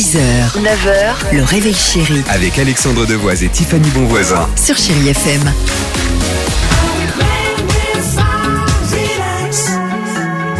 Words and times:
6h, 0.00 0.56
9h, 0.62 1.34
le 1.36 1.42
réveil 1.42 1.74
chéri 1.74 2.22
Avec 2.30 2.58
Alexandre 2.58 3.04
Devoise 3.04 3.44
et 3.44 3.50
Tiffany 3.50 3.86
Bonvoisin. 3.90 4.48
sur 4.56 4.74
Chérie 4.74 5.10
FM. 5.10 5.52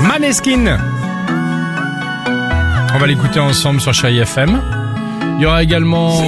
Maneskin. 0.03 0.76
On 2.95 2.98
va 2.98 3.06
l'écouter 3.06 3.38
ensemble 3.40 3.80
sur 3.80 3.95
Chérie 3.95 4.18
FM. 4.18 4.61
Il 5.38 5.43
y 5.43 5.47
aura 5.47 5.63
également 5.63 6.21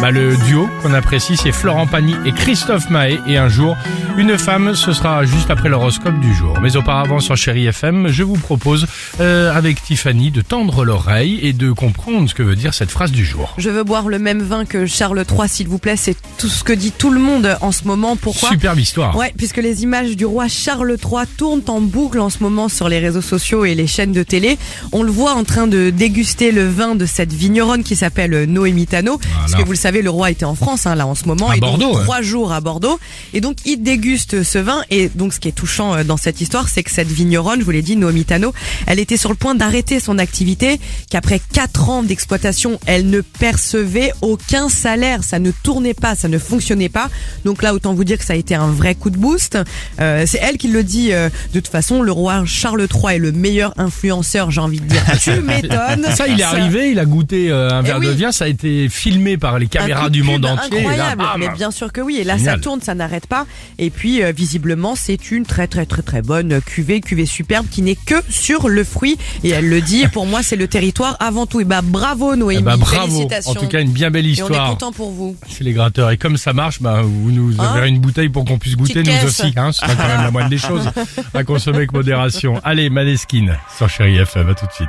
bah, 0.00 0.10
le 0.10 0.36
duo 0.46 0.68
qu'on 0.82 0.92
apprécie, 0.92 1.36
c'est 1.36 1.52
Florent 1.52 1.86
Pagny 1.86 2.14
et 2.24 2.32
Christophe 2.32 2.90
Mahé. 2.90 3.20
Et 3.26 3.36
un 3.36 3.48
jour, 3.48 3.76
une 4.16 4.36
femme, 4.36 4.74
ce 4.74 4.92
sera 4.92 5.24
juste 5.24 5.50
après 5.50 5.68
l'horoscope 5.68 6.18
du 6.20 6.34
jour. 6.34 6.58
Mais 6.60 6.76
auparavant 6.76 7.20
sur 7.20 7.36
Chérie 7.36 7.66
FM, 7.66 8.08
je 8.08 8.22
vous 8.22 8.36
propose 8.36 8.86
euh, 9.20 9.54
avec 9.54 9.82
Tiffany 9.82 10.30
de 10.30 10.40
tendre 10.40 10.84
l'oreille 10.84 11.38
et 11.42 11.52
de 11.52 11.70
comprendre 11.72 12.28
ce 12.28 12.34
que 12.34 12.42
veut 12.42 12.56
dire 12.56 12.74
cette 12.74 12.90
phrase 12.90 13.12
du 13.12 13.24
jour. 13.24 13.54
Je 13.58 13.70
veux 13.70 13.84
boire 13.84 14.08
le 14.08 14.18
même 14.18 14.42
vin 14.42 14.64
que 14.64 14.86
Charles 14.86 15.24
III, 15.30 15.48
s'il 15.48 15.68
vous 15.68 15.78
plaît. 15.78 15.96
C'est 15.96 16.16
tout 16.38 16.48
ce 16.48 16.64
que 16.64 16.72
dit 16.72 16.92
tout 16.92 17.10
le 17.10 17.20
monde 17.20 17.56
en 17.60 17.72
ce 17.72 17.84
moment. 17.84 18.16
Pourquoi 18.16 18.50
Superbe 18.50 18.78
histoire. 18.78 19.16
Ouais, 19.16 19.32
puisque 19.36 19.58
les 19.58 19.82
images 19.82 20.16
du 20.16 20.26
roi 20.26 20.48
Charles 20.48 20.96
III 21.02 21.26
tournent 21.36 21.62
en 21.68 21.80
boucle 21.80 22.18
en 22.20 22.30
ce 22.30 22.42
moment 22.42 22.68
sur 22.68 22.88
les 22.88 22.98
réseaux 22.98 23.22
sociaux 23.22 23.64
et 23.64 23.74
les 23.74 23.86
chaînes 23.86 24.12
de 24.12 24.22
télé. 24.22 24.58
On 24.92 25.02
le 25.02 25.10
voit 25.10 25.34
en 25.34 25.44
train 25.44 25.66
de 25.66 25.90
déguster 25.90 26.52
le 26.52 26.68
vin 26.68 26.94
de 26.94 27.06
cette 27.06 27.32
vigneronne 27.32 27.84
qui 27.84 27.96
s'appelle 27.96 28.44
Noémie 28.44 28.86
Tano. 28.86 29.20
Vous 29.68 29.74
le 29.74 29.78
savez, 29.78 30.00
le 30.02 30.10
roi 30.10 30.30
était 30.30 30.46
en 30.46 30.54
France 30.54 30.86
hein, 30.86 30.94
là 30.94 31.06
en 31.06 31.14
ce 31.14 31.26
moment. 31.26 31.50
À 31.50 31.56
et 31.56 31.60
donc, 31.60 31.78
Bordeaux, 31.78 31.96
ouais. 31.98 32.02
trois 32.04 32.22
jours 32.22 32.52
à 32.52 32.60
Bordeaux. 32.60 32.98
Et 33.34 33.40
donc 33.40 33.58
il 33.66 33.82
déguste 33.82 34.42
ce 34.42 34.58
vin. 34.58 34.82
Et 34.90 35.08
donc 35.14 35.34
ce 35.34 35.40
qui 35.40 35.48
est 35.48 35.52
touchant 35.52 35.94
euh, 35.94 36.04
dans 36.04 36.16
cette 36.16 36.40
histoire, 36.40 36.68
c'est 36.68 36.82
que 36.82 36.90
cette 36.90 37.08
vigneronne, 37.08 37.60
je 37.60 37.64
vous 37.64 37.70
l'ai 37.70 37.82
dit, 37.82 37.96
Noémie 37.96 38.24
Tano, 38.24 38.52
elle 38.86 38.98
était 38.98 39.16
sur 39.18 39.28
le 39.28 39.36
point 39.36 39.54
d'arrêter 39.54 40.00
son 40.00 40.18
activité, 40.18 40.80
qu'après 41.10 41.40
quatre 41.52 41.90
ans 41.90 42.02
d'exploitation, 42.02 42.80
elle 42.86 43.10
ne 43.10 43.20
percevait 43.20 44.12
aucun 44.22 44.68
salaire. 44.68 45.22
Ça 45.22 45.38
ne 45.38 45.50
tournait 45.50 45.94
pas, 45.94 46.14
ça 46.14 46.28
ne 46.28 46.38
fonctionnait 46.38 46.88
pas. 46.88 47.10
Donc 47.44 47.62
là, 47.62 47.74
autant 47.74 47.92
vous 47.94 48.04
dire 48.04 48.18
que 48.18 48.24
ça 48.24 48.32
a 48.32 48.36
été 48.36 48.54
un 48.54 48.68
vrai 48.68 48.94
coup 48.94 49.10
de 49.10 49.18
boost. 49.18 49.58
Euh, 50.00 50.24
c'est 50.26 50.40
elle 50.42 50.56
qui 50.56 50.68
le 50.68 50.82
dit. 50.82 51.12
euh, 51.12 51.28
de 51.52 51.60
toute 51.60 51.68
façon, 51.68 52.02
le 52.02 52.12
roi 52.12 52.42
Charles 52.46 52.86
III 52.92 53.16
est 53.16 53.18
le 53.18 53.32
meilleur 53.32 53.74
influenceur, 53.76 54.50
j'ai 54.50 54.60
envie 54.60 54.80
de 54.80 54.86
dire. 54.86 55.02
Tu 55.20 55.32
m'étonnes. 55.40 56.06
Ça, 56.14 56.28
il 56.28 56.40
est 56.40 56.44
arrivé, 56.44 56.90
il 56.92 56.98
a 56.98 57.04
goûté 57.04 57.50
euh, 57.50 57.70
un 57.70 57.82
Eh 57.82 57.86
verre 57.86 58.00
de 58.00 58.10
vin, 58.10 58.32
ça 58.32 58.44
a 58.44 58.48
été 58.48 58.88
filmé 58.88 59.36
par 59.36 59.57
les 59.58 59.66
caméras 59.68 60.10
du 60.10 60.22
monde 60.22 60.44
entier. 60.44 60.78
et 60.78 60.82
là, 60.82 60.88
Incroyable, 61.10 61.22
mais 61.38 61.48
bien 61.50 61.70
sûr 61.70 61.92
que 61.92 62.00
oui. 62.00 62.18
Et 62.20 62.24
là, 62.24 62.36
Génial. 62.36 62.56
ça 62.56 62.60
tourne, 62.60 62.80
ça 62.80 62.94
n'arrête 62.94 63.26
pas. 63.26 63.46
Et 63.78 63.90
puis, 63.90 64.22
euh, 64.22 64.32
visiblement, 64.32 64.94
c'est 64.96 65.30
une 65.30 65.44
très 65.46 65.66
très 65.66 65.86
très 65.86 66.02
très 66.02 66.22
bonne 66.22 66.60
cuvée, 66.62 67.00
cuvée 67.00 67.26
superbe 67.26 67.66
qui 67.70 67.82
n'est 67.82 67.94
que 67.96 68.16
sur 68.28 68.68
le 68.68 68.84
fruit. 68.84 69.16
Et 69.44 69.50
elle 69.50 69.68
le 69.68 69.80
dit. 69.80 70.02
Et 70.02 70.08
pour 70.08 70.26
moi, 70.26 70.42
c'est 70.42 70.56
le 70.56 70.68
territoire 70.68 71.16
avant 71.20 71.46
tout. 71.46 71.60
Et 71.60 71.64
bah 71.64 71.80
bravo 71.82 72.36
Noémie. 72.36 72.60
Eh 72.60 72.64
ben, 72.64 72.76
bravo. 72.76 73.06
Félicitations. 73.06 73.50
En 73.52 73.54
tout 73.54 73.68
cas, 73.68 73.80
une 73.80 73.90
bien 73.92 74.10
belle 74.10 74.26
et 74.26 74.28
on 74.28 74.30
est 74.30 74.32
histoire. 74.48 74.70
content 74.70 74.92
pour 74.92 75.10
vous. 75.10 75.36
C'est 75.48 75.64
les 75.64 75.72
gratteurs. 75.72 76.10
Et 76.10 76.16
comme 76.16 76.36
ça 76.36 76.52
marche, 76.52 76.80
bah, 76.80 77.02
vous 77.02 77.30
nous 77.30 77.54
Hein 77.60 77.68
enverrez 77.70 77.88
une 77.88 77.98
bouteille 78.00 78.28
pour 78.28 78.44
qu'on 78.44 78.58
puisse 78.58 78.76
goûter, 78.76 78.94
Petite 78.94 79.06
nous 79.06 79.12
caisse. 79.12 79.40
aussi. 79.40 79.52
Hein, 79.56 79.70
c'est 79.72 79.86
quand 79.86 80.06
même 80.08 80.22
la 80.22 80.30
moindre 80.30 80.50
des 80.50 80.58
choses. 80.58 80.88
À 81.34 81.44
consommer 81.44 81.78
avec 81.78 81.92
modération. 81.92 82.60
Allez, 82.64 82.90
Maneskin 82.90 83.46
sur 83.76 83.88
Chéri 83.88 84.16
FM. 84.18 84.48
À 84.48 84.54
tout 84.54 84.66
de 84.66 84.72
suite. 84.72 84.88